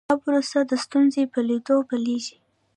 [0.09, 2.35] دا پروسه د ستونزې په لیدلو پیلیږي.